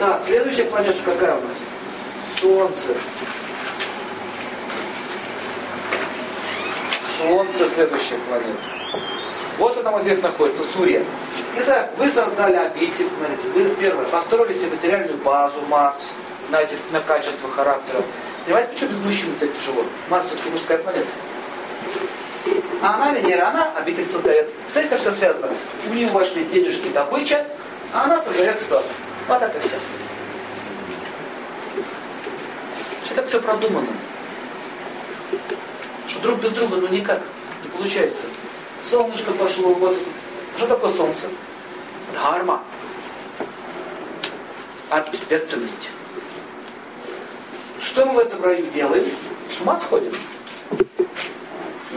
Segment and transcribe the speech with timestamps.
[0.00, 1.58] Так, следующая планета какая у нас?
[2.40, 2.86] Солнце.
[7.18, 8.58] Солнце следующая планета.
[9.58, 11.04] Вот она вот здесь находится, Сурья.
[11.58, 16.12] Итак, вы создали обитель, смотрите, вы первое, построили себе материальную базу Марс
[16.48, 18.00] на, этих, на качество характера.
[18.46, 19.84] Понимаете, почему без мужчин так тяжело?
[20.08, 21.08] Марс все-таки мужская планета.
[22.80, 24.50] А она, Венера, она обитель создает.
[24.62, 25.52] Представляете, как все связано?
[25.90, 27.44] У нее вошли денежки, добыча,
[27.92, 28.84] а она создает что?
[29.28, 29.76] Вот и все.
[33.04, 33.88] Все так все продумано.
[36.06, 37.20] Что друг без друга, ну никак.
[37.62, 38.24] Не получается.
[38.82, 39.96] Солнышко пошло, вот.
[40.56, 41.26] Что такое солнце?
[42.12, 42.62] Дхарма.
[44.90, 45.90] Ответственность.
[47.80, 49.04] Что мы в этом раю делаем?
[49.56, 50.12] С ума сходим?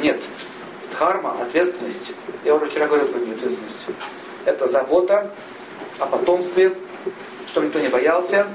[0.02, 0.22] Нет.
[0.92, 2.14] Дхарма, ответственность.
[2.44, 3.80] Я уже вчера говорил про нее ответственность.
[4.46, 5.32] Это забота
[6.00, 6.76] о потомстве,
[7.48, 8.48] чтобы никто не боялся.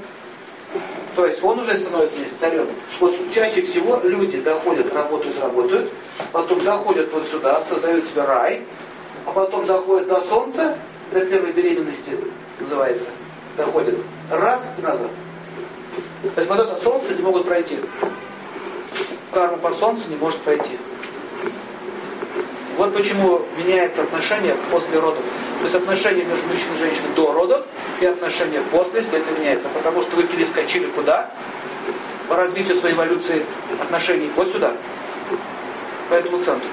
[1.15, 2.67] То есть он уже становится здесь царем.
[2.99, 5.91] Вот чаще всего люди доходят, работают, работают,
[6.31, 8.61] потом доходят вот сюда, создают себе рай,
[9.25, 10.77] а потом заходят до солнца,
[11.11, 12.17] до первой беременности
[12.59, 13.05] называется,
[13.57, 13.95] доходят,
[14.29, 15.09] раз и назад.
[16.35, 17.77] То есть вот это солнце не могут пройти.
[19.31, 20.77] Карма по солнцу не может пройти.
[22.79, 25.21] Вот почему меняется отношение после родов.
[25.57, 27.65] То есть отношение между мужчиной и женщиной до родов
[27.99, 29.67] и отношение после, если это меняется.
[29.73, 31.29] Потому что вы перескочили куда?
[32.29, 33.45] По развитию своей эволюции
[33.81, 34.71] отношений вот сюда.
[36.07, 36.69] По этому центру.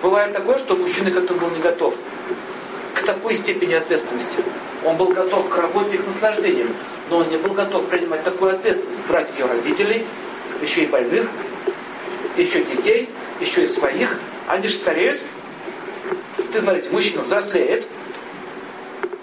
[0.00, 1.92] Бывает такое, что мужчина как-то был не готов
[2.94, 4.38] к такой степени ответственности.
[4.86, 6.74] Он был готов к работе и к наслаждениям,
[7.10, 9.00] но он не был готов принимать такую ответственность.
[9.06, 10.06] Брать ее родителей,
[10.62, 11.28] еще и больных,
[12.38, 14.18] еще детей, еще и своих.
[14.50, 15.20] Они же стареют.
[16.52, 17.86] Ты смотрите, мужчина взрослеет,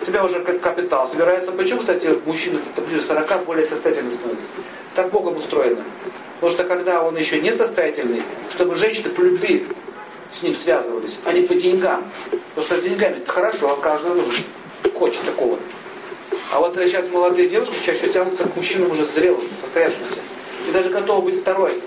[0.02, 1.52] у тебя уже как капитал собирается.
[1.52, 4.48] Почему, кстати, мужчина ближе 40 более состоятельным становится?
[4.96, 5.84] Так Богом устроено.
[6.36, 9.68] Потому что когда он еще не состоятельный, чтобы женщины по любви
[10.32, 12.10] с ним связывались, а не по деньгам.
[12.56, 14.46] Потому что с деньгами хорошо, а каждый нужен,
[14.96, 15.60] хочет такого.
[16.54, 20.20] А вот сейчас молодые девушки чаще тянутся к мужчинам уже зрелым, состоявшимся.
[20.70, 21.82] И даже готовы быть второй,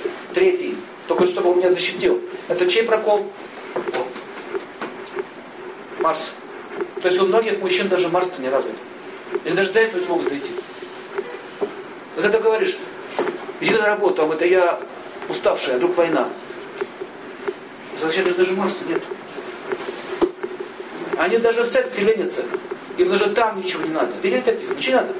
[1.20, 2.18] только чтобы он меня защитил.
[2.48, 3.30] Это чей прокол?
[6.00, 6.34] Марс.
[7.02, 8.74] То есть у многих мужчин даже Марс-то не развит.
[9.44, 10.50] Или даже до этого не могут дойти.
[12.14, 12.78] Когда ты говоришь,
[13.60, 14.80] иди на работу, а вот я
[15.28, 16.26] уставшая, вдруг война.
[18.00, 19.02] Зачем даже Марса нет?
[21.18, 22.44] Они даже в сексе ленятся.
[22.96, 24.14] Им даже там ничего не надо.
[24.22, 24.74] Видели таких?
[24.74, 25.14] Ничего не надо.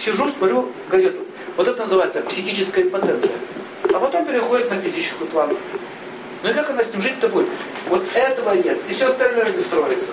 [0.00, 1.18] Сижу, смотрю газету.
[1.58, 3.36] Вот это называется психическая импотенция.
[3.82, 5.56] А потом переходит на физическую плану.
[6.42, 7.48] Ну и как она с ним жить-то будет?
[7.88, 8.78] Вот этого нет.
[8.88, 10.10] И все остальное не строится.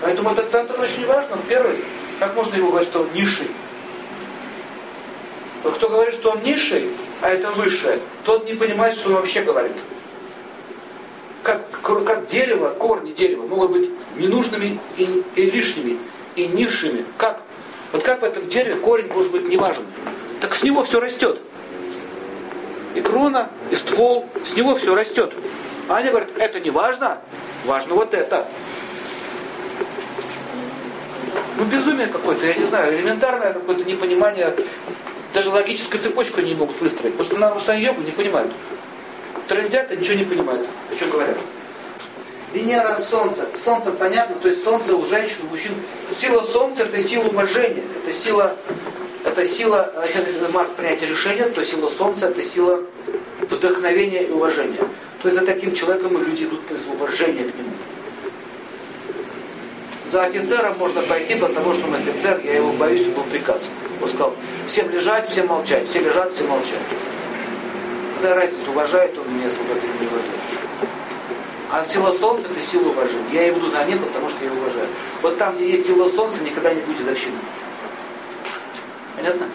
[0.00, 1.38] Поэтому этот центр очень важен.
[1.48, 1.76] Первый,
[2.18, 3.48] как можно его говорить, что он низший?
[5.62, 6.90] Вот кто говорит, что он низший,
[7.22, 9.72] а это высшее, тот не понимает, что он вообще говорит.
[11.42, 15.98] Как, как дерево, корни дерева могут быть ненужными и, и лишними,
[16.36, 17.04] и низшими.
[17.16, 17.42] Как?
[17.92, 19.84] Вот как в этом дереве корень может быть неважен?
[20.40, 21.40] Так с него все растет.
[22.94, 25.32] И крона, и ствол, с него все растет.
[25.88, 27.18] А они говорят, это не важно,
[27.64, 28.46] важно вот это.
[31.56, 34.54] Ну, безумие какое-то, я не знаю, элементарное какое-то непонимание.
[35.32, 37.16] Даже логическую цепочку они не могут выстроить.
[37.16, 38.52] Потому что что йогу не понимают.
[39.48, 41.36] Трендят и ничего не понимают, о чем говорят.
[42.52, 43.48] Венера, Солнце.
[43.56, 45.72] Солнце понятно, то есть Солнце у женщин, у мужчин.
[46.16, 48.56] Сила Солнца это сила уважения, это сила,
[49.24, 49.92] это сила,
[50.52, 52.82] Марс принятия решения, то сила Солнца это сила
[53.50, 54.86] вдохновения и уважения.
[55.22, 57.70] То есть за таким человеком люди идут из уважения к нему.
[60.10, 63.62] За офицером можно пойти, потому что он офицер, я его боюсь, был приказ.
[64.00, 64.34] Он сказал,
[64.66, 66.78] всем лежать, всем молчать, все лежат, все молчат.
[68.16, 70.40] Какая разница, уважает он меня, сколько ты не уважает.
[71.72, 73.24] А сила Солнца это сила уважения.
[73.32, 74.86] Я его буду за ним, потому что я его уважаю.
[75.22, 77.38] Вот там, где есть сила Солнца, никогда не будет дедовщины.
[79.16, 79.46] Понятно?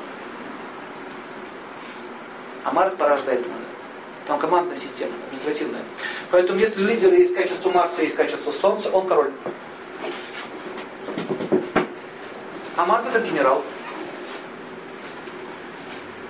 [2.63, 3.63] А Марс порождает надо.
[4.25, 5.83] Там командная система, административная.
[6.29, 9.31] Поэтому если лидер есть качество Марса, есть качество Солнца, он король.
[12.77, 13.63] А Марс это генерал.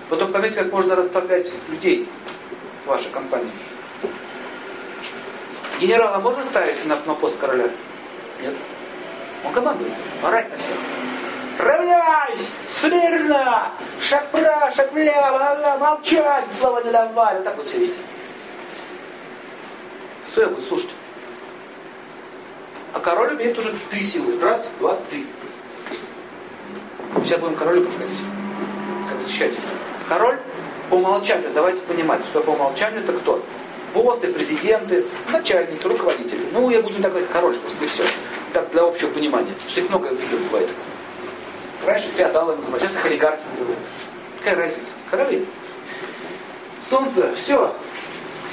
[0.09, 2.07] Потом поймите, как можно расставлять людей
[2.85, 3.51] в вашей компании.
[5.79, 7.69] Генерала можно ставить на, на пост короля?
[8.41, 8.55] Нет.
[9.45, 9.93] Он командует.
[10.23, 10.75] Орать на всех.
[11.59, 12.47] Равняйсь!
[12.69, 13.71] Смирно!
[14.01, 17.43] Шаг вправо, шаг влево, молчать, слова не давали.
[17.43, 17.99] Так вот все вести.
[20.29, 20.89] Что я буду слушать?
[22.93, 24.39] А король имеет уже три силы.
[24.39, 25.27] Раз, два, три.
[27.25, 28.17] Сейчас будем королю подходить.
[29.09, 29.51] Как защищать.
[30.07, 30.39] Король
[30.89, 33.43] по умолчанию, давайте понимать, что по умолчанию это кто?
[33.93, 36.47] Боссы, президенты, начальники, руководители.
[36.53, 38.05] Ну, я буду так говорить, король просто, и все.
[38.53, 39.51] Так, для общего понимания.
[39.67, 40.69] Что их много видов бывает.
[41.89, 43.79] Раньше феодалы называют, сейчас их олигархи называют.
[44.37, 44.91] Какая разница?
[45.09, 45.47] Короли.
[46.87, 47.73] Солнце, все.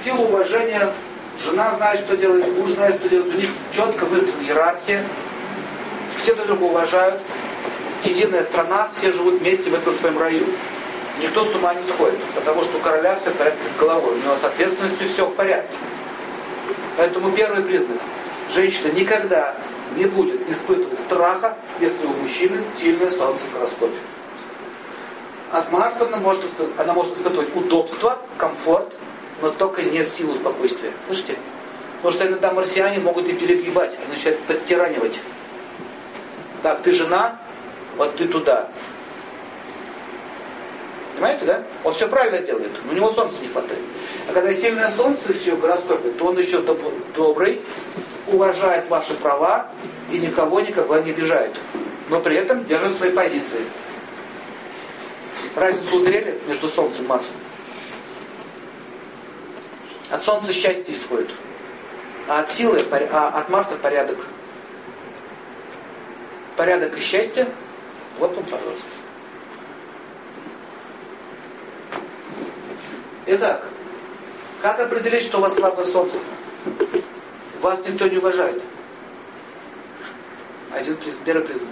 [0.03, 0.91] Сила уважения.
[1.45, 3.35] Жена знает, что делать, муж знает, что делать.
[3.35, 5.05] У них четко выстроена иерархия.
[6.17, 7.21] Все друг друга уважают.
[8.05, 10.47] Единая страна, все живут вместе в этом своем раю.
[11.21, 14.15] Никто с ума не сходит, потому что у короля все в порядке с головой.
[14.15, 15.77] У него с ответственностью все в порядке.
[16.97, 17.99] Поэтому первый признак.
[18.51, 19.55] Женщина никогда
[19.97, 23.97] не будет испытывать страха, если у мужчины сильное солнце в гороскопе.
[25.51, 26.43] От Марса она может,
[26.77, 28.93] она может испытывать удобство, комфорт,
[29.43, 30.93] но только не силу спокойствия.
[31.07, 31.37] Слышите?
[31.97, 35.21] Потому что иногда марсиане могут и перегибать, они начинают подтиранивать.
[36.63, 37.41] Так, ты жена,
[37.97, 38.69] вот ты туда.
[41.15, 41.63] Понимаете, да?
[41.83, 43.81] Он все правильно делает, но у него солнца не хватает.
[44.29, 47.63] А когда сильное солнце все в гороскопе, то он еще доб- добрый,
[48.27, 49.69] уважает ваши права
[50.11, 51.57] и никого никогда не обижает.
[52.09, 53.65] Но при этом держит свои позиции.
[55.55, 57.35] Разницу узрели между Солнцем и Марсом?
[60.11, 61.31] От Солнца счастье исходит.
[62.29, 64.19] А от силы, а от Марса порядок.
[66.57, 67.47] Порядок и счастье,
[68.19, 68.91] вот вам, пожалуйста.
[73.27, 73.67] Итак,
[74.63, 76.19] как определить, что у вас слабое солнце?
[77.63, 78.63] Вас никто не уважает.
[80.73, 81.71] Один первый признак.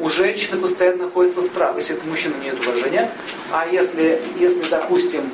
[0.00, 3.10] У женщины постоянно находится страх, если это мужчина нет уважения.
[3.52, 5.30] А если, если, допустим,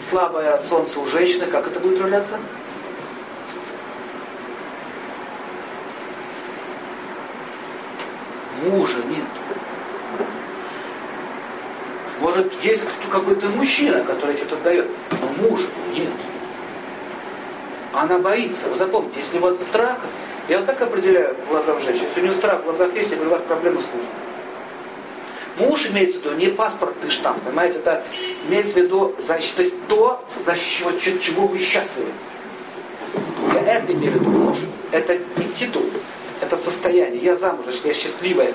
[0.00, 2.38] слабое солнце у женщины, как это будет проявляться?
[8.64, 9.24] Мужа нет.
[12.20, 14.88] Может, есть какой-то мужчина, который что-то дает,
[15.20, 16.08] но мужа нет.
[17.94, 18.68] Она боится.
[18.68, 19.98] Вы запомните, если у вас страх,
[20.48, 22.04] я вот так определяю глазам женщин.
[22.06, 24.10] Если у нее страх в глазах есть, говорю, у вас проблемы с мужем.
[25.56, 28.02] Муж имеется в виду не паспортный штамп, понимаете, это
[28.48, 32.10] имеется в виду то есть то, за счет чего вы счастливы.
[33.54, 34.58] Я это имею в виду муж.
[34.90, 35.84] Это не титул,
[36.40, 37.22] это состояние.
[37.22, 38.52] Я замуж, значит, я счастливая.